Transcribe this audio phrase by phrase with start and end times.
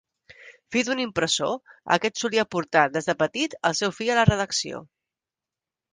[0.75, 1.51] Fill d'un impressor,
[1.97, 4.85] aquest solia portar des de petit al seu fill a la redacció.